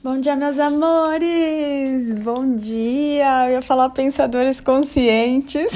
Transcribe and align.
Bom 0.00 0.20
dia, 0.20 0.36
meus 0.36 0.60
amores! 0.60 2.12
Bom 2.12 2.54
dia! 2.54 3.46
Eu 3.46 3.54
ia 3.54 3.62
falar 3.62 3.90
pensadores 3.90 4.60
conscientes. 4.60 5.72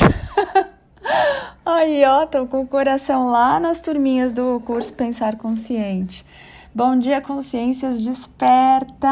Aí, 1.67 2.05
ó, 2.05 2.25
tô 2.27 2.47
com 2.47 2.61
o 2.61 2.67
coração 2.67 3.27
lá 3.27 3.59
nas 3.59 3.81
turminhas 3.81 4.33
do 4.33 4.61
curso 4.65 4.95
Pensar 4.95 5.35
Consciente. 5.39 6.25
Bom 6.73 6.97
dia, 6.97 7.21
consciências 7.21 8.05
despertas! 8.05 9.03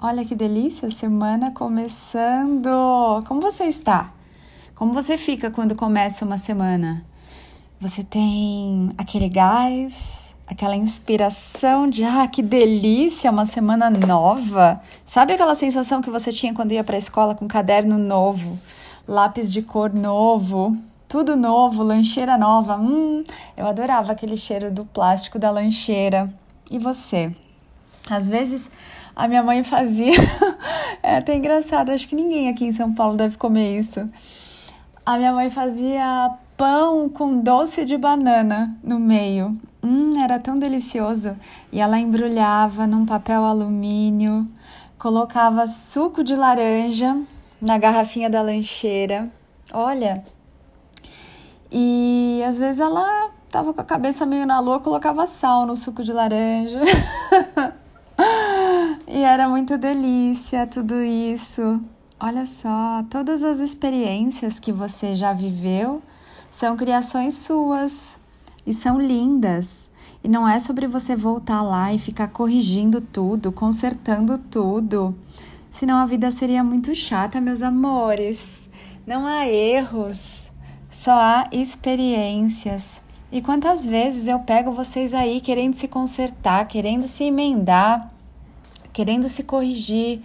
Olha 0.00 0.24
que 0.24 0.34
delícia, 0.34 0.90
semana 0.90 1.50
começando! 1.50 2.70
Como 3.28 3.42
você 3.42 3.64
está? 3.64 4.10
Como 4.74 4.94
você 4.94 5.18
fica 5.18 5.50
quando 5.50 5.76
começa 5.76 6.24
uma 6.24 6.38
semana? 6.38 7.04
Você 7.78 8.02
tem 8.02 8.90
aquele 8.96 9.28
gás, 9.28 10.21
aquela 10.46 10.76
inspiração 10.76 11.88
de 11.88 12.04
ah, 12.04 12.26
que 12.26 12.42
delícia, 12.42 13.30
uma 13.30 13.44
semana 13.44 13.88
nova. 13.90 14.80
Sabe 15.04 15.32
aquela 15.32 15.54
sensação 15.54 16.02
que 16.02 16.10
você 16.10 16.32
tinha 16.32 16.54
quando 16.54 16.72
ia 16.72 16.84
para 16.84 16.96
a 16.96 16.98
escola 16.98 17.34
com 17.34 17.48
caderno 17.48 17.98
novo, 17.98 18.58
lápis 19.06 19.52
de 19.52 19.62
cor 19.62 19.92
novo, 19.92 20.76
tudo 21.08 21.36
novo, 21.36 21.82
lancheira 21.82 22.36
nova? 22.36 22.76
Hum, 22.76 23.24
eu 23.56 23.66
adorava 23.66 24.12
aquele 24.12 24.36
cheiro 24.36 24.70
do 24.70 24.84
plástico 24.84 25.38
da 25.38 25.50
lancheira. 25.50 26.32
E 26.70 26.78
você? 26.78 27.34
Às 28.10 28.28
vezes 28.28 28.70
a 29.14 29.28
minha 29.28 29.42
mãe 29.42 29.62
fazia, 29.62 30.14
é 31.02 31.16
até 31.16 31.36
engraçado, 31.36 31.90
acho 31.90 32.08
que 32.08 32.16
ninguém 32.16 32.48
aqui 32.48 32.64
em 32.64 32.72
São 32.72 32.92
Paulo 32.92 33.16
deve 33.16 33.36
comer 33.36 33.78
isso. 33.78 34.08
A 35.04 35.18
minha 35.18 35.32
mãe 35.32 35.50
fazia 35.50 36.30
pão 36.62 37.08
com 37.08 37.40
doce 37.40 37.84
de 37.84 37.98
banana 37.98 38.78
no 38.84 39.00
meio. 39.00 39.60
Hum, 39.82 40.22
era 40.22 40.38
tão 40.38 40.56
delicioso. 40.56 41.36
E 41.72 41.80
ela 41.80 41.98
embrulhava 41.98 42.86
num 42.86 43.04
papel 43.04 43.44
alumínio, 43.44 44.46
colocava 44.96 45.66
suco 45.66 46.22
de 46.22 46.36
laranja 46.36 47.20
na 47.60 47.76
garrafinha 47.78 48.30
da 48.30 48.40
lancheira. 48.42 49.28
Olha. 49.72 50.22
E 51.68 52.40
às 52.46 52.56
vezes 52.56 52.78
ela 52.78 53.30
tava 53.50 53.74
com 53.74 53.80
a 53.80 53.84
cabeça 53.84 54.24
meio 54.24 54.46
na 54.46 54.60
lua, 54.60 54.78
colocava 54.78 55.26
sal 55.26 55.66
no 55.66 55.74
suco 55.74 56.04
de 56.04 56.12
laranja. 56.12 56.78
e 59.08 59.20
era 59.20 59.48
muito 59.48 59.76
delícia 59.76 60.64
tudo 60.64 61.02
isso. 61.02 61.82
Olha 62.20 62.46
só, 62.46 63.04
todas 63.10 63.42
as 63.42 63.58
experiências 63.58 64.60
que 64.60 64.70
você 64.70 65.16
já 65.16 65.32
viveu 65.32 66.00
são 66.52 66.76
criações 66.76 67.34
suas 67.34 68.14
e 68.66 68.74
são 68.74 69.00
lindas. 69.00 69.90
E 70.22 70.28
não 70.28 70.46
é 70.46 70.60
sobre 70.60 70.86
você 70.86 71.16
voltar 71.16 71.62
lá 71.62 71.92
e 71.92 71.98
ficar 71.98 72.28
corrigindo 72.28 73.00
tudo, 73.00 73.50
consertando 73.50 74.36
tudo. 74.38 75.16
Senão 75.70 75.96
a 75.96 76.06
vida 76.06 76.30
seria 76.30 76.62
muito 76.62 76.94
chata, 76.94 77.40
meus 77.40 77.62
amores. 77.62 78.68
Não 79.06 79.26
há 79.26 79.48
erros, 79.48 80.50
só 80.90 81.12
há 81.12 81.48
experiências. 81.50 83.00
E 83.32 83.40
quantas 83.40 83.84
vezes 83.84 84.28
eu 84.28 84.38
pego 84.40 84.72
vocês 84.72 85.14
aí 85.14 85.40
querendo 85.40 85.74
se 85.74 85.88
consertar, 85.88 86.68
querendo 86.68 87.04
se 87.04 87.24
emendar, 87.24 88.12
querendo 88.92 89.26
se 89.28 89.42
corrigir, 89.42 90.20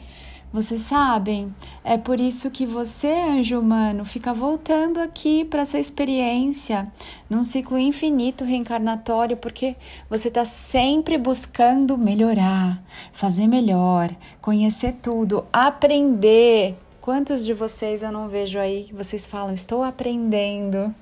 vocês 0.52 0.81
sabem, 0.81 1.53
é 1.84 1.98
por 1.98 2.22
isso 2.22 2.50
que 2.50 2.66
você, 2.66 3.12
anjo 3.12 3.59
humano, 3.59 4.06
fica 4.06 4.34
voltando 4.34 4.98
aqui 4.98 5.44
para 5.44 5.62
essa 5.62 5.78
experiência, 5.78 6.89
num 7.30 7.44
ciclo 7.44 7.78
infinito 7.78 8.45
reencarnatório, 8.45 9.36
porque 9.36 9.76
você 10.09 10.30
está 10.30 10.45
sempre 10.45 11.17
buscando 11.17 11.98
melhorar, 11.98 12.81
fazer 13.12 13.45
melhor, 13.45 14.09
conhecer 14.42 14.94
tudo, 15.02 15.45
aprender. 15.52 16.78
Quantos 17.02 17.45
de 17.45 17.54
vocês 17.54 18.02
eu 18.02 18.11
não 18.11 18.30
vejo 18.30 18.58
aí? 18.58 18.89
Vocês 18.94 19.28
falam, 19.28 19.54
estou 19.54 19.84
aprendendo. 19.84 20.95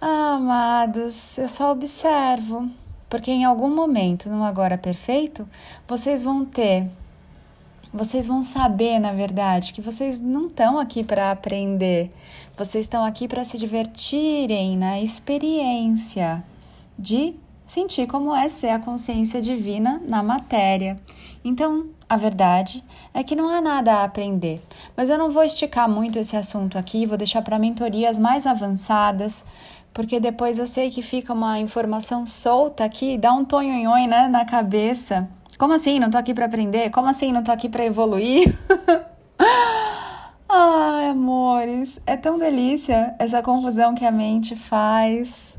Ah, 0.00 0.34
amados, 0.34 1.38
eu 1.38 1.48
só 1.48 1.70
observo, 1.70 2.68
porque 3.08 3.30
em 3.30 3.44
algum 3.44 3.72
momento, 3.72 4.28
num 4.28 4.42
agora 4.42 4.76
perfeito, 4.76 5.48
vocês 5.86 6.22
vão 6.22 6.44
ter 6.44 6.90
vocês 7.94 8.26
vão 8.26 8.42
saber, 8.42 8.98
na 8.98 9.12
verdade, 9.12 9.72
que 9.72 9.80
vocês 9.80 10.18
não 10.18 10.48
estão 10.48 10.80
aqui 10.80 11.04
para 11.04 11.30
aprender, 11.30 12.12
vocês 12.58 12.86
estão 12.86 13.04
aqui 13.04 13.28
para 13.28 13.44
se 13.44 13.56
divertirem 13.56 14.76
na 14.76 15.00
experiência 15.00 16.42
de 16.98 17.36
sentir 17.64 18.08
como 18.08 18.34
é 18.34 18.48
ser 18.48 18.70
a 18.70 18.80
consciência 18.80 19.40
divina 19.40 20.02
na 20.08 20.24
matéria. 20.24 20.98
Então, 21.44 21.86
a 22.08 22.16
verdade 22.16 22.82
é 23.14 23.22
que 23.22 23.36
não 23.36 23.48
há 23.48 23.60
nada 23.60 23.94
a 23.94 24.04
aprender, 24.04 24.60
mas 24.96 25.08
eu 25.08 25.16
não 25.16 25.30
vou 25.30 25.44
esticar 25.44 25.88
muito 25.88 26.18
esse 26.18 26.36
assunto 26.36 26.76
aqui, 26.76 27.06
vou 27.06 27.16
deixar 27.16 27.42
para 27.42 27.60
mentorias 27.60 28.18
mais 28.18 28.44
avançadas, 28.44 29.44
porque 29.92 30.18
depois 30.18 30.58
eu 30.58 30.66
sei 30.66 30.90
que 30.90 31.00
fica 31.00 31.32
uma 31.32 31.60
informação 31.60 32.26
solta 32.26 32.84
aqui, 32.84 33.16
dá 33.16 33.32
um 33.32 33.44
tonhonhon 33.44 34.08
né, 34.08 34.26
na 34.26 34.44
cabeça 34.44 35.28
como 35.58 35.72
assim? 35.74 35.98
Não 35.98 36.10
tô 36.10 36.18
aqui 36.18 36.34
para 36.34 36.46
aprender? 36.46 36.90
Como 36.90 37.08
assim? 37.08 37.32
Não 37.32 37.42
tô 37.42 37.52
aqui 37.52 37.68
para 37.68 37.84
evoluir? 37.84 38.56
Ai, 40.48 41.08
amores, 41.08 42.00
é 42.06 42.16
tão 42.16 42.38
delícia 42.38 43.14
essa 43.18 43.42
confusão 43.42 43.94
que 43.94 44.04
a 44.04 44.10
mente 44.10 44.54
faz. 44.54 45.56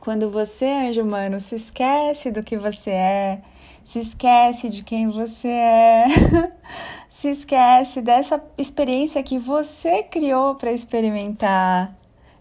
Quando 0.00 0.30
você, 0.30 0.66
anjo 0.66 1.02
humano, 1.02 1.40
se 1.40 1.54
esquece 1.54 2.30
do 2.30 2.42
que 2.42 2.56
você 2.56 2.90
é, 2.90 3.42
se 3.84 3.98
esquece 3.98 4.68
de 4.68 4.82
quem 4.82 5.08
você 5.08 5.48
é, 5.48 6.06
se 7.12 7.28
esquece 7.28 8.00
dessa 8.00 8.42
experiência 8.56 9.22
que 9.22 9.38
você 9.38 10.02
criou 10.02 10.54
para 10.54 10.70
experimentar 10.70 11.92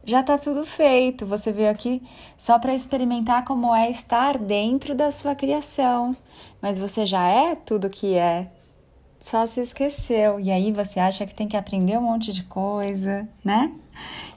já 0.07 0.21
está 0.21 0.37
tudo 0.37 0.65
feito. 0.65 1.25
Você 1.25 1.51
veio 1.51 1.69
aqui 1.69 2.01
só 2.37 2.57
para 2.57 2.73
experimentar 2.73 3.43
como 3.43 3.75
é 3.75 3.91
estar 3.91 4.37
dentro 4.37 4.95
da 4.95 5.11
sua 5.11 5.35
criação, 5.35 6.15
mas 6.61 6.79
você 6.79 7.05
já 7.05 7.27
é 7.27 7.55
tudo 7.55 7.89
que 7.89 8.15
é. 8.15 8.49
Só 9.19 9.45
se 9.45 9.59
esqueceu. 9.59 10.39
E 10.39 10.49
aí 10.49 10.71
você 10.71 10.99
acha 10.99 11.25
que 11.25 11.35
tem 11.35 11.47
que 11.47 11.57
aprender 11.57 11.97
um 11.97 12.03
monte 12.03 12.31
de 12.31 12.43
coisa, 12.43 13.27
né? 13.43 13.73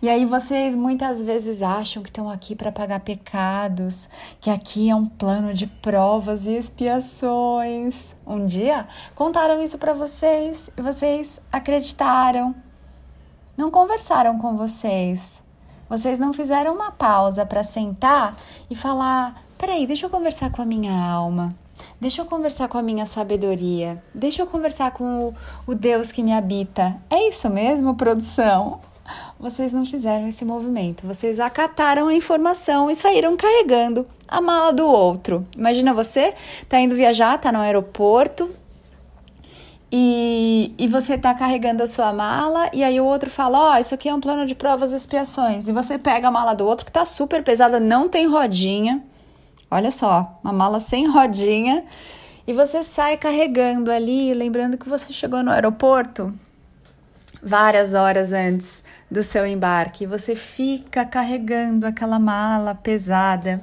E 0.03 0.09
aí 0.09 0.25
vocês 0.25 0.75
muitas 0.75 1.21
vezes 1.21 1.63
acham 1.63 2.03
que 2.03 2.09
estão 2.09 2.29
aqui 2.29 2.57
para 2.57 2.73
pagar 2.73 2.99
pecados, 3.01 4.09
que 4.41 4.51
aqui 4.51 4.91
é 4.91 4.95
um 4.95 5.07
plano 5.07 5.55
de 5.55 5.69
provas 5.69 6.47
e 6.47 6.57
expiações. 6.57 8.17
Um 8.27 8.45
dia 8.45 8.89
contaram 9.15 9.63
isso 9.63 9.79
para 9.79 9.93
vocês 9.93 10.71
e 10.77 10.83
vocês 10.83 11.41
acreditaram. 11.53 12.55
Não 13.57 13.71
conversaram 13.71 14.39
com 14.39 14.57
vocês, 14.57 15.43
vocês 15.91 16.21
não 16.21 16.33
fizeram 16.33 16.73
uma 16.73 16.93
pausa 16.93 17.45
para 17.45 17.65
sentar 17.65 18.37
e 18.71 18.77
falar: 18.77 19.43
peraí, 19.59 19.89
deixa 19.89 20.07
eu 20.07 20.11
conversar 20.11 20.53
com 20.53 20.63
a 20.63 20.65
minha 20.65 20.95
alma. 20.95 21.53
Deixa 22.01 22.23
eu 22.23 22.27
conversar 22.27 22.69
com 22.69 22.79
a 22.79 22.83
minha 22.83 23.05
sabedoria. 23.05 24.01
Deixa 24.15 24.43
eu 24.43 24.47
conversar 24.47 24.93
com 24.93 25.19
o, 25.29 25.35
o 25.67 25.75
Deus 25.75 26.13
que 26.13 26.23
me 26.23 26.33
habita. 26.33 26.97
É 27.11 27.29
isso 27.29 27.51
mesmo, 27.51 27.97
produção? 27.97 28.81
Vocês 29.39 29.73
não 29.73 29.85
fizeram 29.85 30.29
esse 30.29 30.45
movimento. 30.45 31.07
Vocês 31.07 31.41
acataram 31.41 32.07
a 32.07 32.15
informação 32.15 32.91
e 32.91 32.95
saíram 32.95 33.37
carregando 33.37 34.07
a 34.29 34.41
mala 34.41 34.73
do 34.73 34.87
outro. 34.87 35.47
Imagina 35.57 35.93
você, 35.93 36.35
tá 36.69 36.79
indo 36.79 36.95
viajar, 36.95 37.39
tá 37.39 37.51
no 37.51 37.59
aeroporto, 37.59 38.51
e, 39.93 40.73
e 40.79 40.87
você 40.87 41.15
está 41.15 41.35
carregando 41.35 41.83
a 41.83 41.87
sua 41.87 42.13
mala, 42.13 42.71
e 42.73 42.85
aí 42.85 43.01
o 43.01 43.05
outro 43.05 43.29
fala: 43.29 43.59
Ó, 43.59 43.75
oh, 43.75 43.79
isso 43.79 43.95
aqui 43.95 44.09
é 44.09 44.15
um 44.15 44.21
plano 44.21 44.47
de 44.47 44.55
provas 44.55 44.93
e 44.93 44.97
expiações. 44.97 45.67
E 45.67 45.73
você 45.73 45.99
pega 45.99 46.29
a 46.29 46.31
mala 46.31 46.55
do 46.55 46.65
outro 46.65 46.85
que 46.85 46.91
está 46.91 47.05
super 47.05 47.43
pesada, 47.43 47.81
não 47.81 48.09
tem 48.09 48.27
rodinha. 48.27 49.03
Olha 49.71 49.91
só, 49.91 50.39
uma 50.45 50.53
mala 50.53 50.79
sem 50.79 51.07
rodinha. 51.09 51.85
E 52.47 52.53
você 52.53 52.83
sai 52.83 53.17
carregando 53.17 53.91
ali, 53.91 54.33
lembrando 54.33 54.79
que 54.79 54.89
você 54.89 55.13
chegou 55.13 55.43
no 55.43 55.51
aeroporto 55.51 56.33
várias 57.43 57.95
horas 57.95 58.33
antes 58.33 58.85
do 59.11 59.23
seu 59.23 59.47
embarque. 59.47 60.05
E 60.05 60.07
você 60.07 60.37
fica 60.37 61.05
carregando 61.05 61.87
aquela 61.87 62.19
mala 62.19 62.75
pesada 62.75 63.63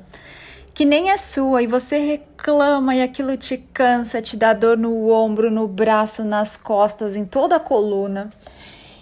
que 0.77 0.85
nem 0.85 1.09
é 1.09 1.17
sua 1.17 1.63
e 1.63 1.65
você 1.65 1.97
reclama 1.97 2.93
e 2.93 3.01
aquilo 3.01 3.35
te 3.35 3.57
cansa, 3.57 4.21
te 4.21 4.37
dá 4.37 4.53
dor 4.53 4.77
no 4.77 5.09
ombro, 5.09 5.49
no 5.49 5.67
braço, 5.67 6.23
nas 6.23 6.55
costas, 6.55 7.15
em 7.15 7.25
toda 7.25 7.55
a 7.55 7.59
coluna. 7.59 8.29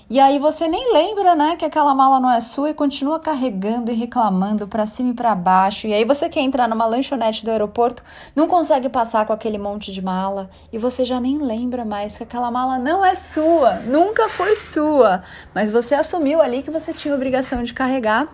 E 0.07 0.19
aí 0.19 0.37
você 0.37 0.67
nem 0.67 0.93
lembra, 0.93 1.33
né, 1.33 1.55
que 1.55 1.65
aquela 1.65 1.95
mala 1.95 2.19
não 2.19 2.31
é 2.31 2.39
sua 2.39 2.69
e 2.69 2.75
continua 2.75 3.19
carregando 3.19 3.91
e 3.91 3.95
reclamando 3.95 4.67
para 4.67 4.85
cima 4.85 5.09
e 5.09 5.13
para 5.15 5.33
baixo. 5.33 5.87
E 5.87 5.93
aí 5.95 6.05
você 6.05 6.29
quer 6.29 6.41
entrar 6.41 6.67
numa 6.67 6.85
lanchonete 6.85 7.43
do 7.43 7.49
aeroporto, 7.49 8.03
não 8.35 8.47
consegue 8.47 8.87
passar 8.87 9.25
com 9.25 9.33
aquele 9.33 9.57
monte 9.57 9.91
de 9.91 10.03
mala 10.03 10.47
e 10.71 10.77
você 10.77 11.03
já 11.03 11.19
nem 11.19 11.39
lembra 11.39 11.83
mais 11.83 12.17
que 12.17 12.23
aquela 12.23 12.51
mala 12.51 12.77
não 12.77 13.03
é 13.03 13.15
sua, 13.15 13.79
nunca 13.79 14.29
foi 14.29 14.55
sua, 14.55 15.23
mas 15.55 15.71
você 15.71 15.95
assumiu 15.95 16.39
ali 16.39 16.61
que 16.61 16.69
você 16.69 16.93
tinha 16.93 17.15
obrigação 17.15 17.63
de 17.63 17.73
carregar 17.73 18.27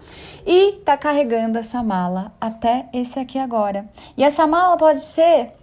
e 0.45 0.73
tá 0.83 0.97
carregando 0.97 1.57
essa 1.57 1.81
mala 1.81 2.33
até 2.41 2.89
esse 2.94 3.18
aqui 3.18 3.39
agora. 3.39 3.85
E 4.18 4.25
essa 4.25 4.45
mala 4.45 4.75
pode 4.75 5.01
ser 5.01 5.53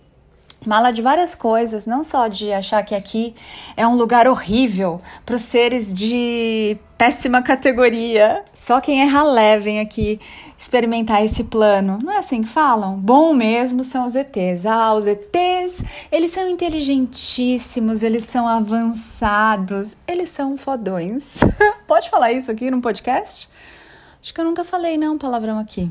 Mala 0.67 0.91
de 0.91 1.01
várias 1.01 1.37
coisas, 1.37 1.87
não 1.87 2.03
só 2.03 2.27
de 2.27 2.53
achar 2.53 2.83
que 2.83 2.95
aqui 2.95 3.35
é 3.77 3.87
um 3.87 3.95
lugar 3.95 4.27
horrível 4.27 5.01
para 5.25 5.37
os 5.37 5.43
seres 5.43 5.95
de 5.95 6.77
péssima 6.99 7.41
categoria. 7.41 8.43
Só 8.55 8.81
quem 8.81 9.01
é 9.01 9.05
ralé 9.05 9.57
vem 9.59 9.79
aqui 9.79 10.21
experimentar 10.59 11.25
esse 11.25 11.45
plano. 11.45 12.01
Não 12.03 12.13
é 12.13 12.19
assim 12.19 12.43
que 12.43 12.49
falam? 12.49 12.99
Bom 12.99 13.33
mesmo 13.33 13.85
são 13.85 14.05
os 14.05 14.17
ETs. 14.17 14.67
Ah, 14.67 14.93
os 14.95 15.07
ETs, 15.07 15.85
eles 16.11 16.33
são 16.33 16.49
inteligentíssimos, 16.49 18.03
eles 18.03 18.25
são 18.25 18.49
avançados, 18.49 19.97
eles 20.09 20.29
são 20.29 20.57
fodões. 20.57 21.39
Pode 21.87 22.11
falar 22.11 22.33
isso 22.33 22.51
aqui 22.51 22.69
no 22.69 22.81
podcast? 22.81 23.49
Acho 24.21 24.35
que 24.35 24.41
eu 24.41 24.45
nunca 24.45 24.65
falei 24.65 24.99
não 24.99 25.17
palavrão 25.17 25.57
aqui. 25.57 25.89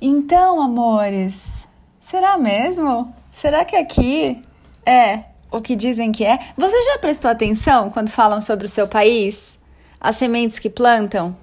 Então, 0.00 0.60
amores, 0.60 1.66
será 2.02 2.36
mesmo? 2.36 3.14
Será 3.30 3.64
que 3.64 3.76
aqui 3.76 4.42
é 4.84 5.20
o 5.50 5.62
que 5.62 5.76
dizem 5.76 6.12
que 6.12 6.24
é? 6.24 6.38
Você 6.58 6.82
já 6.82 6.98
prestou 6.98 7.30
atenção 7.30 7.88
quando 7.88 8.10
falam 8.10 8.40
sobre 8.40 8.66
o 8.66 8.68
seu 8.68 8.88
país? 8.88 9.58
As 10.00 10.16
sementes 10.16 10.58
que 10.58 10.68
plantam? 10.68 11.34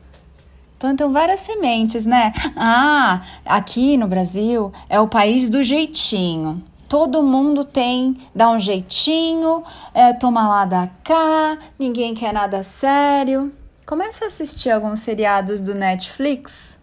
Plantam 0.78 1.12
várias 1.12 1.40
sementes, 1.40 2.06
né? 2.06 2.34
Ah, 2.56 3.22
aqui 3.46 3.98
no 3.98 4.08
Brasil 4.08 4.72
é 4.90 5.00
o 5.00 5.08
país 5.08 5.50
do 5.50 5.64
jeitinho. 5.64 6.64
Todo 6.88 7.24
mundo 7.24 7.64
tem, 7.64 8.18
dá 8.34 8.50
um 8.50 8.60
jeitinho, 8.60 9.64
é, 9.94 10.12
toma 10.12 10.48
lá 10.48 10.66
da 10.66 10.90
cá, 11.04 11.58
ninguém 11.78 12.14
quer 12.14 12.34
nada 12.34 12.64
sério. 12.64 13.54
Comece 13.86 14.24
a 14.24 14.28
assistir 14.28 14.72
alguns 14.72 15.00
seriados 15.00 15.62
do 15.62 15.76
Netflix 15.76 16.79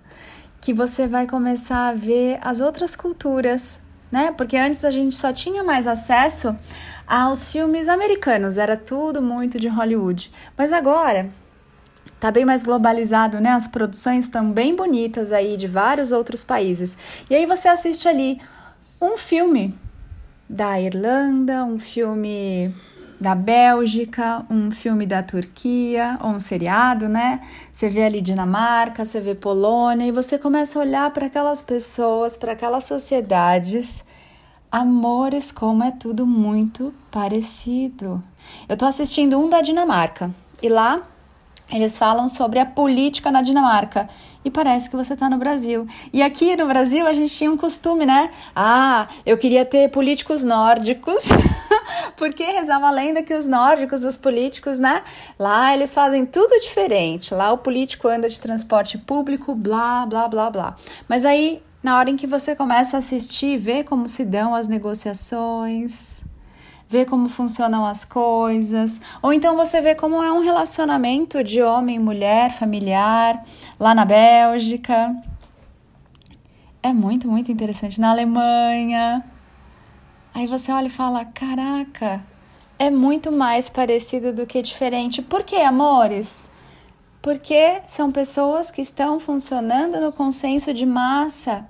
que 0.67 0.73
você 0.73 1.07
vai 1.07 1.29
começar 1.29 1.91
a 1.91 1.95
ver 1.95 2.41
as 2.43 2.61
outras 2.61 2.97
culturas, 2.97 3.79
né? 4.11 4.35
Porque 4.37 4.57
antes 4.57 4.85
a 4.85 4.91
gente 4.91 5.15
só 5.15 5.33
tinha 5.33 5.63
mais 5.63 5.87
acesso 5.87 6.57
aos 7.07 7.47
filmes 7.47 7.89
americanos, 7.89 8.59
era 8.59 8.77
tudo 8.77 9.23
muito 9.23 9.61
de 9.61 9.69
Hollywood. 9.69 10.29
Mas 10.59 10.73
agora 10.73 11.31
tá 12.19 12.33
bem 12.33 12.45
mais 12.45 12.65
globalizado, 12.65 13.39
né? 13.39 13.51
As 13.51 13.69
produções 13.69 14.25
estão 14.25 14.51
bem 14.51 14.75
bonitas 14.75 15.31
aí 15.31 15.57
de 15.57 15.69
vários 15.69 16.11
outros 16.11 16.43
países. 16.43 16.99
E 17.31 17.37
aí 17.37 17.47
você 17.47 17.69
assiste 17.69 18.09
ali 18.09 18.41
um 19.01 19.17
filme 19.17 19.73
da 20.51 20.81
Irlanda, 20.81 21.65
um 21.65 21.79
filme 21.79 22.75
da 23.21 23.35
Bélgica, 23.35 24.45
um 24.51 24.71
filme 24.71 25.07
da 25.07 25.23
Turquia, 25.23 26.19
ou 26.23 26.31
um 26.31 26.41
seriado, 26.41 27.09
né? 27.09 27.41
Você 27.73 27.89
vê 27.89 28.05
ali 28.05 28.21
Dinamarca, 28.21 29.05
você 29.05 29.21
vê 29.21 29.35
Polônia, 29.35 30.07
e 30.07 30.13
você 30.13 30.39
começa 30.39 30.79
a 30.79 30.83
olhar 30.83 31.11
para 31.11 31.27
aquelas 31.27 31.63
pessoas, 31.63 32.37
para 32.37 32.53
aquelas 32.53 32.85
sociedades. 32.85 34.05
Amores, 34.71 35.51
como 35.51 35.83
é 35.83 35.91
tudo 35.91 36.27
muito 36.27 36.93
parecido. 37.11 38.23
Eu 38.69 38.77
tô 38.77 38.85
assistindo 38.85 39.39
um 39.39 39.49
da 39.49 39.61
Dinamarca, 39.61 40.31
e 40.63 40.69
lá 40.69 41.03
eles 41.71 41.99
falam 41.99 42.29
sobre 42.29 42.61
a 42.61 42.67
política 42.67 43.31
na 43.31 43.43
Dinamarca 43.43 44.09
e 44.45 44.51
parece 44.51 44.89
que 44.89 44.95
você 44.95 45.15
está 45.15 45.29
no 45.29 45.37
Brasil. 45.37 45.87
E 46.13 46.23
aqui 46.23 46.57
no 46.57 46.67
Brasil 46.67 47.05
a 47.07 47.13
gente 47.13 47.35
tinha 47.35 47.51
um 47.51 47.57
costume, 47.57 48.07
né? 48.07 48.31
Ah, 48.55 49.09
eu 49.25 49.37
queria 49.37 49.65
ter 49.65 49.89
políticos 49.91 50.45
nórdicos, 50.45 51.25
porque 52.17 52.45
rezava 52.45 52.87
a 52.87 52.91
lenda 52.91 53.23
que 53.23 53.35
os 53.35 53.47
nórdicos, 53.47 54.05
os 54.05 54.17
políticos, 54.17 54.79
né? 54.79 55.03
Lá 55.39 55.75
eles 55.75 55.95
fazem 55.95 56.25
tudo 56.27 56.59
diferente. 56.61 57.35
Lá 57.35 57.53
o 57.53 57.59
político 57.59 58.09
anda 58.09 58.29
de 58.29 58.41
transporte 58.41 58.99
público, 58.99 59.55
blá, 59.55 60.07
blá, 60.07 60.29
blá, 60.29 60.51
blá. 60.51 60.77
Mas 61.09 61.25
aí, 61.25 61.63
na 61.83 61.99
hora 61.99 62.11
em 62.11 62.17
que 62.17 62.27
você 62.27 62.55
começa 62.55 62.97
a 62.97 62.99
assistir, 62.99 63.59
ver 63.59 63.85
como 63.85 64.09
se 64.09 64.25
dão 64.25 64.55
as 64.55 64.69
negociações 64.69 66.25
ver 66.89 67.07
como 67.07 67.29
funcionam 67.29 67.85
as 67.85 68.05
coisas, 68.05 69.01
ou 69.21 69.33
então 69.33 69.57
você 69.57 69.81
vê 69.81 69.95
como 69.95 70.23
é 70.23 70.33
um 70.33 70.41
relacionamento 70.41 71.43
de 71.43 71.61
homem 71.61 71.97
e 71.97 71.99
mulher, 71.99 72.53
familiar, 72.53 73.45
lá 73.79 73.95
na 73.95 74.05
Bélgica. 74.05 75.15
É 76.83 76.93
muito, 76.93 77.29
muito 77.29 77.51
interessante. 77.51 78.01
Na 78.01 78.11
Alemanha. 78.11 79.25
Aí 80.37 80.47
você 80.47 80.71
olha 80.71 80.89
e 80.89 80.91
fala: 80.91 81.25
caraca, 81.25 82.23
é 82.79 82.91
muito 82.91 83.33
mais 83.33 83.71
parecido 83.71 84.35
do 84.35 84.45
que 84.45 84.61
diferente. 84.61 85.23
Por 85.23 85.43
quê, 85.43 85.57
amores? 85.57 86.51
Porque 87.23 87.81
são 87.89 88.13
pessoas 88.13 88.71
que 88.71 88.83
estão 88.83 89.19
funcionando 89.19 89.99
no 89.99 90.13
consenso 90.13 90.75
de 90.75 90.85
massa. 90.85 91.67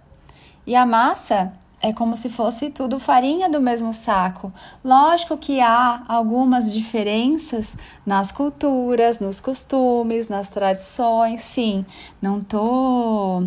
E 0.66 0.74
a 0.74 0.84
massa 0.84 1.52
é 1.80 1.92
como 1.92 2.16
se 2.16 2.28
fosse 2.28 2.68
tudo 2.70 2.98
farinha 2.98 3.48
do 3.48 3.60
mesmo 3.60 3.94
saco. 3.94 4.52
Lógico 4.84 5.36
que 5.36 5.60
há 5.60 6.02
algumas 6.08 6.72
diferenças 6.72 7.76
nas 8.04 8.32
culturas, 8.32 9.20
nos 9.20 9.38
costumes, 9.38 10.28
nas 10.28 10.48
tradições, 10.48 11.40
sim. 11.40 11.86
Não 12.20 12.40
tô 12.40 13.44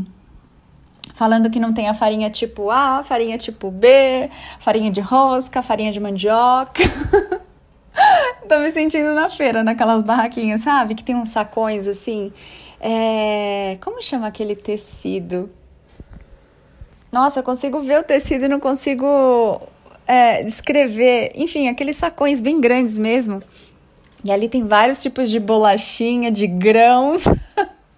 falando 1.19 1.50
que 1.50 1.60
não 1.60 1.74
tem 1.74 1.89
a 1.89 1.94
farinha 1.94 2.30
tipo 2.30 2.71
A, 2.71 3.04
farinha 3.04 3.38
tipo 3.38 3.69
B, 3.69 4.30
farinha 4.57 4.89
de 4.89 5.01
rosca, 5.01 5.62
farinha 5.62 5.92
de 5.92 6.00
mandioca. 6.00 6.81
tô 8.48 8.57
me 8.57 8.71
sentindo 8.71 9.13
na 9.13 9.30
feira, 9.30 9.62
naquelas 9.62 10.01
barraquinhas, 10.01 10.62
sabe? 10.62 10.95
Que 10.95 11.04
tem 11.04 11.18
uns 11.18 11.27
sacões 11.27 11.88
assim. 11.88 12.31
É... 12.80 13.77
Como 13.81 14.01
chama 14.01 14.27
aquele 14.27 14.56
tecido? 14.56 15.50
Nossa, 17.12 17.42
eu 17.42 17.44
consigo 17.44 17.81
ver 17.81 18.00
o 18.00 18.04
tecido 18.04 18.45
e 18.45 18.48
não 18.48 18.62
consigo 18.62 19.62
é, 20.07 20.42
descrever. 20.42 21.33
Enfim, 21.36 21.68
aqueles 21.68 21.98
sacões 21.98 22.39
bem 22.39 22.62
grandes 22.62 22.98
mesmo. 22.98 23.44
E 24.24 24.31
ali 24.31 24.48
tem 24.48 24.66
vários 24.66 25.01
tipos 25.01 25.30
de 25.30 25.38
bolachinha, 25.38 26.31
de 26.31 26.48
grãos. 26.48 27.25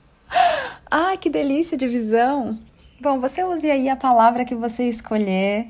Ai, 0.89 1.19
que 1.19 1.29
delícia 1.29 1.77
de 1.77 1.87
visão! 1.87 2.57
Bom, 3.01 3.19
você 3.19 3.43
use 3.43 3.67
aí 3.67 3.89
a 3.89 3.95
palavra 3.95 4.45
que 4.45 4.53
você 4.53 4.87
escolher. 4.87 5.65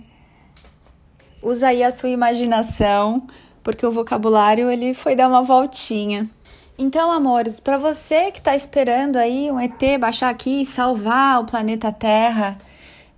Usa 1.41 1.69
aí 1.69 1.81
a 1.81 1.89
sua 1.89 2.09
imaginação, 2.09 3.25
porque 3.63 3.85
o 3.85 3.91
vocabulário 3.91 4.69
ele 4.69 4.93
foi 4.93 5.15
dar 5.15 5.29
uma 5.29 5.41
voltinha. 5.41 6.29
Então, 6.77 7.09
amores, 7.09 7.57
para 7.57 7.77
você 7.77 8.31
que 8.31 8.39
está 8.39 8.53
esperando 8.53 9.15
aí 9.15 9.49
um 9.49 9.57
ET 9.57 9.81
baixar 9.97 10.27
aqui 10.27 10.63
e 10.63 10.65
salvar 10.65 11.39
o 11.39 11.45
planeta 11.45 11.89
Terra, 11.89 12.57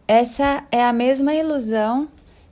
essa 0.08 0.64
é 0.72 0.86
a 0.86 0.94
mesma 0.94 1.34
ilusão 1.34 2.08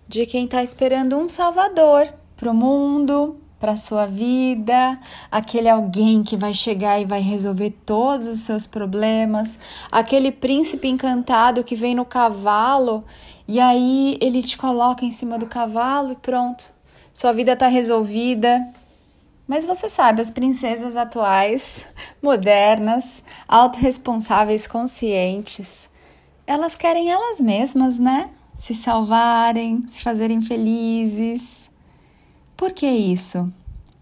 de 0.08 0.26
quem 0.26 0.46
está 0.46 0.64
esperando 0.64 1.16
um 1.16 1.30
salvador 1.30 2.12
para 2.36 2.50
o 2.50 2.56
mundo, 2.56 3.40
para 3.62 3.78
sua 3.78 4.08
vida, 4.08 5.00
aquele 5.32 5.70
alguém 5.70 6.24
que 6.24 6.36
vai 6.36 6.54
chegar 6.54 7.00
e 7.00 7.06
vai 7.06 7.22
resolver 7.22 7.70
todos 7.86 8.28
os 8.28 8.40
seus 8.40 8.66
problemas, 8.66 9.58
aquele 9.92 10.32
príncipe 10.32 10.88
encantado 10.88 11.64
que 11.64 11.76
vem 11.76 11.94
no 11.94 12.04
cavalo 12.04 13.06
e 13.48 13.60
aí 13.60 14.18
ele 14.20 14.42
te 14.42 14.58
coloca 14.58 15.06
em 15.06 15.12
cima 15.12 15.38
do 15.38 15.46
cavalo 15.46 16.14
e 16.14 16.16
pronto, 16.16 16.74
sua 17.14 17.32
vida 17.32 17.54
está 17.54 17.68
resolvida. 17.68 18.68
Mas 19.48 19.66
você 19.66 19.90
sabe, 19.90 20.22
as 20.22 20.32
princesas 20.32 20.96
atuais, 20.96 21.86
modernas, 22.22 23.24
autorresponsáveis, 23.48 24.66
conscientes, 24.66 25.90
elas 26.48 26.76
querem 26.76 27.12
elas 27.12 27.40
mesmas, 27.40 28.00
né? 28.00 28.30
Se 28.58 28.74
salvarem, 28.74 29.86
se 29.90 30.02
fazerem 30.02 30.42
felizes. 30.42 31.71
Por 32.62 32.74
que 32.74 32.86
isso? 32.86 33.52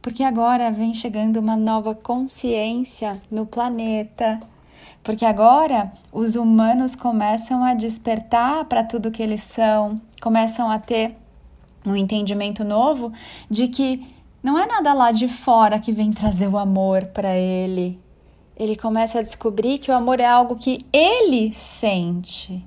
Porque 0.01 0.22
agora 0.22 0.70
vem 0.70 0.94
chegando 0.94 1.38
uma 1.38 1.56
nova 1.56 1.96
consciência 1.96 3.22
no 3.32 3.46
planeta. 3.46 4.38
Porque 5.01 5.24
agora 5.24 5.94
os 6.12 6.36
humanos 6.36 6.94
começam 6.94 7.63
a 7.63 7.74
despertar 7.74 8.66
para 8.66 8.84
tudo 8.84 9.12
que 9.12 9.24
eles 9.24 9.44
são, 9.44 10.01
começam 10.22 10.70
a 10.70 10.78
ter 10.78 11.16
um 11.86 11.96
entendimento 11.96 12.66
novo 12.66 13.13
de 13.50 13.70
que 13.70 14.06
não 14.44 14.60
é 14.60 14.68
nada 14.68 14.94
lá 14.94 15.13
de 15.13 15.30
fora 15.30 15.80
que 15.80 15.94
vem 15.94 16.12
trazer 16.12 16.50
o 16.50 16.58
amor 16.58 17.06
para 17.06 17.34
ele, 17.38 17.98
ele 18.58 18.75
começa 18.75 19.20
a 19.20 19.24
descobrir 19.24 19.78
que 19.78 19.89
o 19.89 19.96
amor 19.96 20.20
é 20.20 20.25
algo 20.25 20.58
que 20.58 20.86
ele 20.92 21.54
sente. 21.54 22.62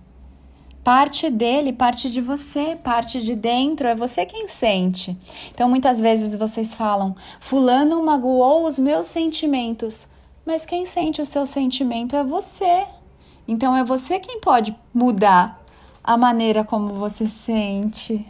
Parte 0.85 1.31
dele, 1.31 1.73
parte 1.73 2.11
de 2.11 2.21
você, 2.21 2.75
parte 2.75 3.21
de 3.21 3.37
dentro, 3.37 3.87
é 3.87 3.95
você 3.95 4.27
quem 4.27 4.49
sente. 4.49 5.17
Então 5.55 5.69
muitas 5.69 6.01
vezes 6.01 6.35
vocês 6.35 6.75
falam: 6.75 7.15
Fulano 7.39 8.03
magoou 8.03 8.67
os 8.67 8.79
meus 8.79 9.07
sentimentos. 9.07 10.09
Mas 10.45 10.67
quem 10.67 10.85
sente 10.85 11.23
o 11.23 11.27
seu 11.27 11.47
sentimento 11.47 12.17
é 12.17 12.25
você. 12.25 12.85
Então 13.47 13.77
é 13.77 13.85
você 13.85 14.19
quem 14.19 14.41
pode 14.41 14.77
mudar 14.93 15.61
a 16.03 16.17
maneira 16.17 16.65
como 16.65 16.95
você 16.95 17.29
sente. 17.29 18.27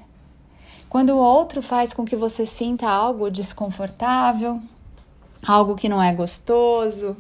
Quando 0.90 1.10
o 1.10 1.18
outro 1.18 1.62
faz 1.62 1.94
com 1.94 2.04
que 2.04 2.14
você 2.14 2.44
sinta 2.44 2.86
algo 2.86 3.30
desconfortável, 3.30 4.60
algo 5.46 5.74
que 5.74 5.88
não 5.88 6.02
é 6.02 6.12
gostoso, 6.12 7.16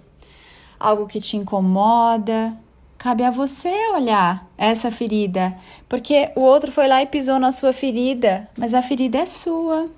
algo 0.78 1.06
que 1.06 1.22
te 1.22 1.38
incomoda, 1.38 2.54
Cabe 3.02 3.24
a 3.24 3.32
você 3.32 3.68
olhar 3.96 4.48
essa 4.56 4.88
ferida, 4.88 5.56
porque 5.88 6.30
o 6.36 6.40
outro 6.40 6.70
foi 6.70 6.86
lá 6.86 7.02
e 7.02 7.06
pisou 7.06 7.36
na 7.36 7.50
sua 7.50 7.72
ferida, 7.72 8.48
mas 8.56 8.74
a 8.74 8.80
ferida 8.80 9.18
é 9.18 9.26
sua. 9.26 9.90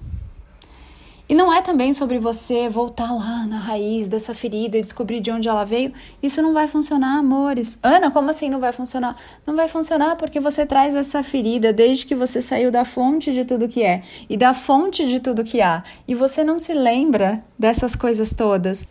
E 1.29 1.35
não 1.35 1.53
é 1.53 1.61
também 1.61 1.93
sobre 1.93 2.19
você 2.19 2.67
voltar 2.67 3.13
lá 3.13 3.47
na 3.47 3.59
raiz 3.59 4.09
dessa 4.09 4.35
ferida 4.35 4.79
e 4.79 4.81
descobrir 4.81 5.21
de 5.21 5.31
onde 5.31 5.47
ela 5.47 5.65
veio. 5.65 5.93
Isso 6.23 6.41
não 6.41 6.55
vai 6.55 6.67
funcionar, 6.67 7.19
amores. 7.19 7.79
Ana, 7.83 8.11
como 8.11 8.31
assim 8.31 8.49
não 8.49 8.59
vai 8.59 8.73
funcionar? 8.73 9.15
Não 9.47 9.55
vai 9.55 9.69
funcionar 9.69 10.17
porque 10.17 10.41
você 10.41 10.65
traz 10.65 10.95
essa 10.95 11.23
ferida 11.23 11.75
desde 11.75 12.07
que 12.07 12.15
você 12.15 12.41
saiu 12.41 12.71
da 12.71 12.87
fonte 12.87 13.35
de 13.35 13.45
tudo 13.45 13.69
que 13.69 13.83
é 13.83 14.03
e 14.31 14.37
da 14.39 14.55
fonte 14.55 15.07
de 15.07 15.21
tudo 15.21 15.45
que 15.45 15.61
há. 15.61 15.85
E 16.09 16.15
você 16.15 16.43
não 16.43 16.59
se 16.59 16.73
lembra 16.73 17.45
dessas 17.59 17.95
coisas 17.95 18.33
todas. 18.33 18.87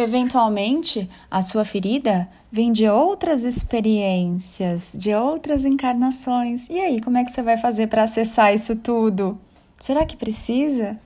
Eventualmente, 0.00 1.10
a 1.28 1.42
sua 1.42 1.64
ferida 1.64 2.28
vem 2.52 2.70
de 2.70 2.86
outras 2.86 3.44
experiências, 3.44 4.94
de 4.96 5.12
outras 5.12 5.64
encarnações. 5.64 6.68
E 6.70 6.78
aí, 6.78 7.00
como 7.00 7.18
é 7.18 7.24
que 7.24 7.32
você 7.32 7.42
vai 7.42 7.56
fazer 7.56 7.88
para 7.88 8.04
acessar 8.04 8.54
isso 8.54 8.76
tudo? 8.76 9.36
Será 9.76 10.06
que 10.06 10.16
precisa? 10.16 11.00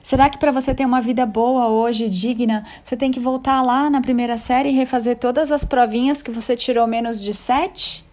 Será 0.00 0.30
que 0.30 0.38
para 0.38 0.52
você 0.52 0.72
ter 0.72 0.86
uma 0.86 1.02
vida 1.02 1.26
boa 1.26 1.66
hoje, 1.66 2.08
digna, 2.08 2.64
você 2.84 2.96
tem 2.96 3.10
que 3.10 3.18
voltar 3.18 3.60
lá 3.60 3.90
na 3.90 4.00
primeira 4.00 4.38
série 4.38 4.68
e 4.68 4.72
refazer 4.72 5.16
todas 5.18 5.50
as 5.50 5.64
provinhas 5.64 6.22
que 6.22 6.30
você 6.30 6.54
tirou 6.54 6.86
menos 6.86 7.20
de 7.20 7.34
sete? 7.34 8.06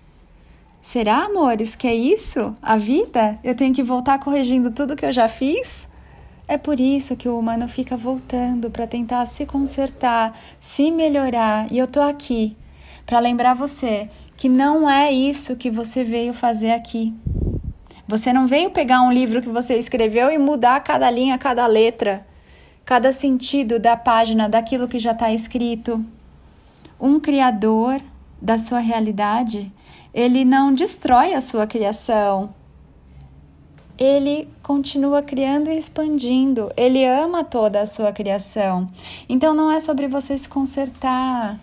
Será, 0.82 1.26
amores, 1.26 1.76
que 1.76 1.88
é 1.88 1.94
isso? 1.94 2.56
A 2.64 2.78
vida? 2.78 3.38
Eu 3.44 3.54
tenho 3.54 3.76
que 3.76 3.84
voltar 3.84 4.18
corrigindo 4.18 4.72
tudo 4.72 4.96
que 4.96 5.06
eu 5.06 5.12
já 5.12 5.28
fiz? 5.28 5.88
É 6.48 6.58
por 6.58 6.80
isso 6.80 7.16
que 7.16 7.28
o 7.28 7.40
humano 7.40 7.68
fica 7.68 7.98
voltando 7.98 8.70
para 8.70 8.86
tentar 8.86 9.26
se 9.26 9.46
consertar, 9.46 10.38
se 10.60 10.92
melhorar, 10.92 11.72
e 11.72 11.78
eu 11.80 11.88
tô 11.88 12.00
aqui 12.00 12.56
para 13.06 13.20
lembrar 13.20 13.56
você 13.56 14.10
que 14.38 14.48
não 14.48 14.90
é 14.90 15.12
isso 15.12 15.56
que 15.56 15.72
você 15.72 16.04
veio 16.04 16.34
fazer 16.34 16.72
aqui. 16.72 17.14
Você 18.08 18.32
não 18.32 18.46
veio 18.46 18.70
pegar 18.70 19.02
um 19.02 19.12
livro 19.12 19.42
que 19.42 19.50
você 19.50 19.76
escreveu 19.78 20.30
e 20.30 20.38
mudar 20.38 20.80
cada 20.82 21.10
linha, 21.10 21.38
cada 21.38 21.66
letra, 21.66 22.26
cada 22.84 23.12
sentido 23.12 23.80
da 23.80 23.98
página, 23.98 24.48
daquilo 24.48 24.88
que 24.88 25.00
já 25.00 25.12
está 25.12 25.34
escrito. 25.34 26.06
Um 27.00 27.20
criador 27.20 28.00
da 28.40 28.60
sua 28.60 28.80
realidade, 28.80 29.72
ele 30.14 30.46
não 30.46 30.72
destrói 30.72 31.34
a 31.34 31.42
sua 31.42 31.66
criação. 31.66 32.54
Ele 33.98 34.48
continua 34.66 35.22
criando 35.22 35.70
e 35.70 35.78
expandindo. 35.78 36.72
Ele 36.76 37.06
ama 37.06 37.44
toda 37.44 37.80
a 37.80 37.86
sua 37.86 38.12
criação. 38.12 38.90
Então 39.30 39.54
não 39.54 39.72
é 39.72 39.80
sobre 39.80 40.08
você 40.08 40.36
se 40.36 40.50
consertar. 40.50 41.60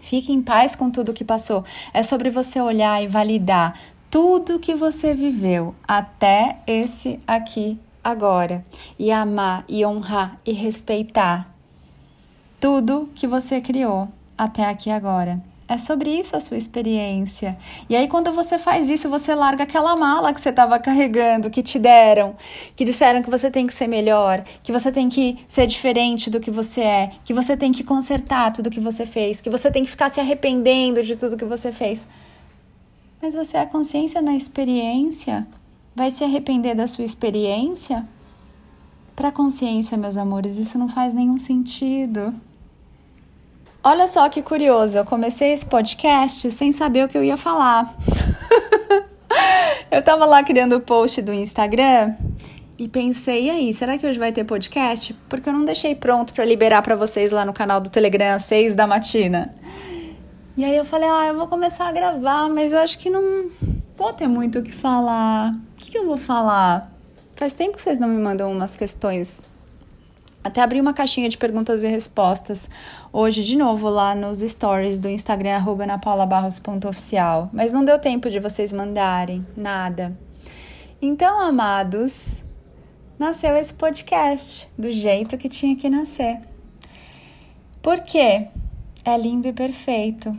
Fique 0.00 0.30
em 0.30 0.42
paz 0.42 0.76
com 0.76 0.90
tudo 0.90 1.14
que 1.14 1.24
passou. 1.24 1.64
É 1.94 2.02
sobre 2.02 2.28
você 2.28 2.60
olhar 2.60 3.02
e 3.02 3.08
validar 3.08 3.80
tudo 4.10 4.58
que 4.58 4.74
você 4.74 5.14
viveu 5.14 5.74
até 5.88 6.58
esse 6.66 7.18
aqui 7.26 7.80
agora 8.02 8.62
e 8.98 9.10
amar 9.10 9.64
e 9.66 9.84
honrar 9.86 10.36
e 10.44 10.52
respeitar 10.52 11.50
tudo 12.60 13.08
que 13.14 13.26
você 13.26 13.62
criou 13.62 14.10
até 14.36 14.66
aqui 14.66 14.90
agora. 14.90 15.42
É 15.66 15.78
sobre 15.78 16.10
isso 16.10 16.36
a 16.36 16.40
sua 16.40 16.58
experiência. 16.58 17.56
E 17.88 17.96
aí, 17.96 18.06
quando 18.06 18.30
você 18.32 18.58
faz 18.58 18.90
isso, 18.90 19.08
você 19.08 19.34
larga 19.34 19.64
aquela 19.64 19.96
mala 19.96 20.32
que 20.32 20.40
você 20.40 20.50
estava 20.50 20.78
carregando, 20.78 21.48
que 21.48 21.62
te 21.62 21.78
deram, 21.78 22.36
que 22.76 22.84
disseram 22.84 23.22
que 23.22 23.30
você 23.30 23.50
tem 23.50 23.66
que 23.66 23.72
ser 23.72 23.86
melhor, 23.86 24.44
que 24.62 24.70
você 24.70 24.92
tem 24.92 25.08
que 25.08 25.38
ser 25.48 25.66
diferente 25.66 26.28
do 26.28 26.38
que 26.38 26.50
você 26.50 26.82
é, 26.82 27.12
que 27.24 27.32
você 27.32 27.56
tem 27.56 27.72
que 27.72 27.82
consertar 27.82 28.52
tudo 28.52 28.70
que 28.70 28.80
você 28.80 29.06
fez, 29.06 29.40
que 29.40 29.48
você 29.48 29.70
tem 29.70 29.84
que 29.84 29.90
ficar 29.90 30.10
se 30.10 30.20
arrependendo 30.20 31.02
de 31.02 31.16
tudo 31.16 31.36
que 31.36 31.46
você 31.46 31.72
fez. 31.72 32.06
Mas 33.22 33.34
você, 33.34 33.56
a 33.56 33.64
consciência 33.64 34.20
na 34.20 34.36
experiência, 34.36 35.46
vai 35.96 36.10
se 36.10 36.22
arrepender 36.22 36.74
da 36.74 36.86
sua 36.86 37.04
experiência? 37.04 38.06
Para 39.16 39.32
consciência, 39.32 39.96
meus 39.96 40.18
amores, 40.18 40.58
isso 40.58 40.76
não 40.76 40.90
faz 40.90 41.14
nenhum 41.14 41.38
sentido. 41.38 42.34
Olha 43.86 44.08
só 44.08 44.26
que 44.30 44.40
curioso, 44.40 44.96
eu 44.96 45.04
comecei 45.04 45.52
esse 45.52 45.66
podcast 45.66 46.50
sem 46.50 46.72
saber 46.72 47.04
o 47.04 47.08
que 47.08 47.18
eu 47.18 47.22
ia 47.22 47.36
falar. 47.36 47.94
eu 49.92 50.00
tava 50.00 50.24
lá 50.24 50.42
criando 50.42 50.76
o 50.76 50.80
post 50.80 51.20
do 51.20 51.34
Instagram 51.34 52.14
e 52.78 52.88
pensei, 52.88 53.44
e 53.44 53.50
aí, 53.50 53.74
será 53.74 53.98
que 53.98 54.06
hoje 54.06 54.18
vai 54.18 54.32
ter 54.32 54.42
podcast? 54.44 55.12
Porque 55.28 55.50
eu 55.50 55.52
não 55.52 55.66
deixei 55.66 55.94
pronto 55.94 56.32
para 56.32 56.46
liberar 56.46 56.80
para 56.80 56.96
vocês 56.96 57.30
lá 57.30 57.44
no 57.44 57.52
canal 57.52 57.78
do 57.78 57.90
Telegram 57.90 58.34
às 58.34 58.44
seis 58.44 58.74
da 58.74 58.86
matina. 58.86 59.54
E 60.56 60.64
aí 60.64 60.74
eu 60.74 60.86
falei, 60.86 61.10
ah, 61.10 61.26
eu 61.26 61.36
vou 61.36 61.46
começar 61.46 61.86
a 61.86 61.92
gravar, 61.92 62.48
mas 62.48 62.72
eu 62.72 62.78
acho 62.78 62.98
que 62.98 63.10
não 63.10 63.50
vou 63.98 64.14
ter 64.14 64.26
muito 64.26 64.60
o 64.60 64.62
que 64.62 64.72
falar. 64.72 65.52
O 65.52 65.76
que, 65.76 65.90
que 65.90 65.98
eu 65.98 66.06
vou 66.06 66.16
falar? 66.16 66.90
Faz 67.36 67.52
tempo 67.52 67.76
que 67.76 67.82
vocês 67.82 67.98
não 67.98 68.08
me 68.08 68.16
mandam 68.16 68.50
umas 68.50 68.76
questões. 68.76 69.44
Até 70.44 70.60
abri 70.60 70.80
uma 70.80 70.92
caixinha 70.92 71.28
de 71.28 71.38
perguntas 71.38 71.82
e 71.82 71.88
respostas 71.88 72.68
hoje 73.12 73.42
de 73.42 73.56
novo 73.56 73.88
lá 73.88 74.14
nos 74.14 74.40
stories 74.40 74.98
do 74.98 75.08
Instagram 75.08 75.64
@napaulabarros.oficial, 75.86 77.50
mas 77.52 77.72
não 77.72 77.84
deu 77.84 77.98
tempo 77.98 78.30
de 78.30 78.38
vocês 78.38 78.72
mandarem 78.72 79.44
nada. 79.56 80.16
Então, 81.00 81.40
amados, 81.40 82.42
nasceu 83.18 83.56
esse 83.56 83.72
podcast 83.72 84.70
do 84.78 84.92
jeito 84.92 85.38
que 85.38 85.48
tinha 85.48 85.74
que 85.74 85.88
nascer. 85.88 86.40
Por 87.82 88.00
quê? 88.00 88.48
é 89.04 89.16
lindo 89.18 89.46
e 89.46 89.52
perfeito. 89.52 90.36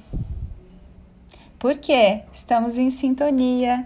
Porque 1.59 2.21
estamos 2.33 2.77
em 2.77 2.89
sintonia 2.89 3.85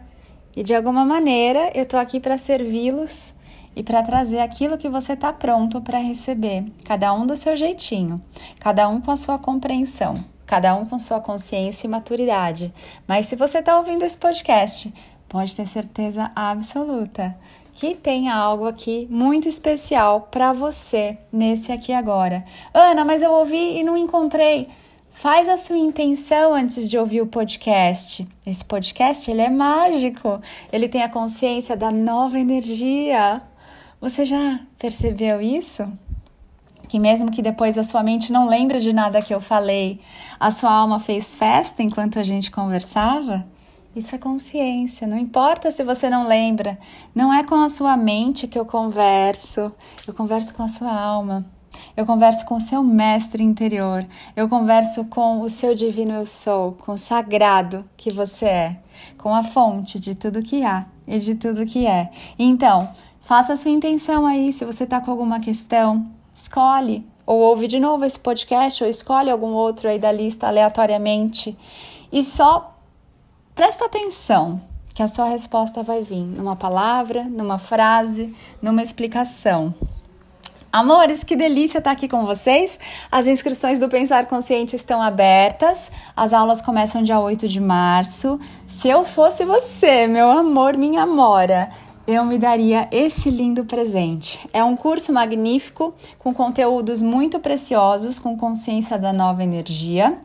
e 0.56 0.64
de 0.64 0.74
alguma 0.74 1.06
maneira 1.06 1.72
eu 1.76 1.84
estou 1.84 2.00
aqui 2.00 2.20
para 2.20 2.38
servi-los 2.38 3.34
e 3.76 3.84
para 3.84 4.04
trazer 4.04 4.40
aquilo 4.40 4.78
que 4.78 4.90
você 4.90 5.14
está 5.14 5.32
pronto 5.32 5.82
para 5.82 5.98
receber, 5.98 6.66
cada 6.84 7.14
um 7.14 7.26
do 7.26 7.36
seu 7.36 7.56
jeitinho, 7.56 8.22
cada 8.60 8.88
um 8.90 9.00
com 9.00 9.12
a 9.12 9.18
sua 9.18 9.38
compreensão, 9.38 10.14
cada 10.46 10.76
um 10.76 10.86
com 10.86 10.98
sua 10.98 11.20
consciência 11.20 11.88
e 11.88 11.90
maturidade. 11.90 12.74
Mas 13.08 13.28
se 13.28 13.36
você 13.36 13.60
está 13.60 13.78
ouvindo 13.78 14.04
esse 14.04 14.18
podcast, 14.18 14.94
pode 15.28 15.56
ter 15.56 15.68
certeza 15.68 16.32
absoluta 16.36 17.36
que 17.80 17.96
tem 17.96 18.28
algo 18.28 18.68
aqui 18.68 19.08
muito 19.10 19.48
especial 19.48 20.28
para 20.30 20.52
você 20.52 21.18
nesse 21.32 21.72
aqui 21.72 21.94
agora. 21.94 22.44
Ana, 22.74 23.06
mas 23.06 23.22
eu 23.22 23.32
ouvi 23.32 23.78
e 23.80 23.84
não 23.84 23.96
encontrei. 23.96 24.68
Faz 25.14 25.50
a 25.50 25.58
sua 25.58 25.78
intenção 25.78 26.54
antes 26.54 26.90
de 26.90 26.98
ouvir 26.98 27.22
o 27.22 27.28
podcast. 27.28 28.28
Esse 28.46 28.64
podcast 28.66 29.30
ele 29.30 29.42
é 29.42 29.50
mágico. 29.50 30.42
Ele 30.72 30.88
tem 30.90 31.04
a 31.04 31.10
consciência 31.10 31.76
da 31.76 31.92
nova 31.92 32.40
energia. 32.40 33.42
Você 34.02 34.24
já 34.24 34.62
percebeu 34.78 35.42
isso? 35.42 35.86
Que 36.88 36.98
mesmo 36.98 37.30
que 37.30 37.42
depois 37.42 37.78
a 37.78 37.84
sua 37.84 38.02
mente 38.02 38.32
não 38.32 38.48
lembre 38.48 38.80
de 38.80 38.94
nada 38.94 39.22
que 39.22 39.34
eu 39.34 39.42
falei, 39.42 40.00
a 40.40 40.50
sua 40.50 40.72
alma 40.72 41.00
fez 41.00 41.36
festa 41.36 41.84
enquanto 41.84 42.18
a 42.18 42.24
gente 42.24 42.50
conversava? 42.50 43.46
Isso 43.94 44.16
é 44.16 44.18
consciência. 44.18 45.06
Não 45.06 45.18
importa 45.18 45.70
se 45.70 45.84
você 45.84 46.10
não 46.10 46.26
lembra. 46.26 46.80
Não 47.14 47.34
é 47.34 47.44
com 47.44 47.56
a 47.56 47.68
sua 47.68 47.98
mente 47.98 48.48
que 48.48 48.58
eu 48.58 48.66
converso. 48.66 49.72
Eu 50.08 50.14
converso 50.14 50.54
com 50.54 50.64
a 50.64 50.70
sua 50.70 50.94
alma. 50.94 51.46
Eu 51.98 52.06
converso 52.06 52.46
com 52.46 52.56
o 52.56 52.62
seu 52.62 52.82
mestre 52.82 53.44
interior. 53.44 54.06
Eu 54.36 54.48
converso 54.48 55.06
com 55.06 55.42
o 55.42 55.50
seu 55.50 55.76
divino 55.76 56.14
eu 56.14 56.26
sou, 56.26 56.74
com 56.74 56.94
o 56.94 56.98
sagrado 56.98 57.84
que 57.98 58.12
você 58.12 58.46
é, 58.46 58.80
com 59.18 59.34
a 59.34 59.44
fonte 59.44 60.00
de 60.00 60.16
tudo 60.16 60.42
que 60.42 60.64
há 60.64 60.86
e 61.08 61.20
de 61.20 61.36
tudo 61.36 61.66
que 61.66 61.86
é. 61.86 62.10
Então, 62.38 62.90
faça 63.30 63.54
a 63.54 63.56
sua 63.56 63.70
intenção 63.70 64.26
aí. 64.26 64.52
Se 64.52 64.66
você 64.66 64.86
está 64.86 65.00
com 65.00 65.12
alguma 65.12 65.40
questão, 65.40 66.04
escolhe 66.34 67.06
ou 67.28 67.38
ouve 67.38 67.68
de 67.68 67.80
novo 67.80 68.04
esse 68.04 68.20
podcast 68.20 68.84
ou 68.84 68.90
escolhe 68.90 69.30
algum 69.30 69.52
outro 69.54 69.88
aí 69.88 70.00
da 70.00 70.12
lista 70.12 70.48
aleatoriamente 70.48 71.56
e 72.12 72.24
só 72.24 72.76
Presta 73.54 73.86
atenção 73.86 74.62
que 74.96 75.04
a 75.04 75.08
sua 75.10 75.26
resposta 75.26 75.84
vai 75.84 76.02
vir 76.02 76.24
numa 76.24 76.56
palavra, 76.56 77.26
numa 77.26 77.58
frase, 77.58 78.34
numa 78.62 78.82
explicação. 78.82 79.76
Amores, 80.72 81.26
que 81.26 81.36
delícia 81.36 81.80
estar 81.80 81.92
aqui 81.92 82.08
com 82.08 82.26
vocês. 82.26 82.80
As 83.12 83.28
inscrições 83.28 83.78
do 83.78 83.90
Pensar 83.90 84.28
Consciente 84.28 84.78
estão 84.78 85.02
abertas. 85.02 85.92
As 86.16 86.32
aulas 86.32 86.62
começam 86.62 87.04
dia 87.04 87.20
8 87.20 87.50
de 87.50 87.60
março. 87.60 88.40
Se 88.66 88.88
eu 88.88 89.04
fosse 89.04 89.44
você, 89.44 90.08
meu 90.08 90.32
amor, 90.32 90.78
minha 90.78 91.04
amora, 91.04 91.70
eu 92.10 92.26
me 92.26 92.40
daria 92.40 92.88
esse 92.92 93.30
lindo 93.30 93.64
presente. 93.66 94.50
É 94.52 94.64
um 94.64 94.76
curso 94.76 95.14
magnífico 95.14 95.94
com 96.18 96.34
conteúdos 96.34 97.04
muito 97.04 97.40
preciosos, 97.40 98.18
com 98.18 98.36
consciência 98.36 98.98
da 98.98 99.14
nova 99.14 99.44
energia, 99.44 100.18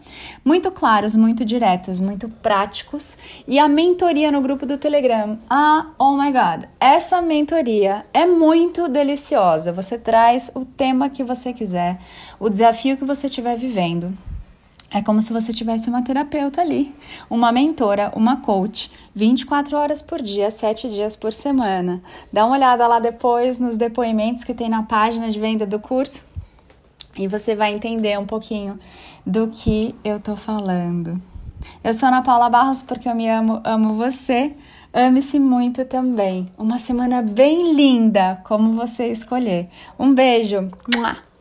muito 0.42 0.70
claros, 0.70 1.14
muito 1.14 1.44
diretos, 1.44 2.00
muito 2.00 2.26
práticos 2.26 3.18
e 3.46 3.58
a 3.58 3.68
mentoria 3.68 4.32
no 4.32 4.40
grupo 4.40 4.64
do 4.64 4.78
Telegram. 4.78 5.38
Ah, 5.48 5.88
oh 5.98 6.16
my 6.16 6.32
god, 6.32 6.64
essa 6.80 7.20
mentoria 7.20 8.06
é 8.14 8.24
muito 8.24 8.88
deliciosa. 8.88 9.70
Você 9.70 9.98
traz 9.98 10.50
o 10.54 10.64
tema 10.64 11.10
que 11.10 11.22
você 11.22 11.52
quiser, 11.52 12.00
o 12.40 12.48
desafio 12.48 12.96
que 12.96 13.04
você 13.04 13.26
estiver 13.26 13.58
vivendo. 13.58 14.16
É 14.94 15.02
como 15.02 15.20
se 15.20 15.32
você 15.32 15.52
tivesse 15.52 15.88
uma 15.88 16.02
terapeuta 16.02 16.60
ali, 16.60 16.94
uma 17.28 17.50
mentora, 17.50 18.12
uma 18.14 18.36
coach, 18.36 18.92
24 19.12 19.76
horas 19.76 20.00
por 20.00 20.22
dia, 20.22 20.52
7 20.52 20.88
dias 20.88 21.16
por 21.16 21.32
semana. 21.32 22.00
Dá 22.32 22.46
uma 22.46 22.54
olhada 22.54 22.86
lá 22.86 23.00
depois 23.00 23.58
nos 23.58 23.76
depoimentos 23.76 24.44
que 24.44 24.54
tem 24.54 24.68
na 24.68 24.84
página 24.84 25.28
de 25.32 25.40
venda 25.40 25.66
do 25.66 25.80
curso 25.80 26.24
e 27.16 27.26
você 27.26 27.56
vai 27.56 27.74
entender 27.74 28.16
um 28.20 28.24
pouquinho 28.24 28.78
do 29.26 29.48
que 29.48 29.96
eu 30.04 30.20
tô 30.20 30.36
falando. 30.36 31.20
Eu 31.82 31.92
sou 31.92 32.08
Ana 32.08 32.22
Paula 32.22 32.48
Barros 32.48 32.84
porque 32.84 33.08
eu 33.08 33.16
me 33.16 33.28
amo, 33.28 33.60
amo 33.64 33.94
você. 33.94 34.54
Ame-se 34.92 35.40
muito 35.40 35.84
também. 35.84 36.52
Uma 36.56 36.78
semana 36.78 37.20
bem 37.20 37.74
linda, 37.74 38.40
como 38.44 38.74
você 38.74 39.08
escolher. 39.08 39.68
Um 39.98 40.14
beijo. 40.14 40.70
Mua. 40.94 41.33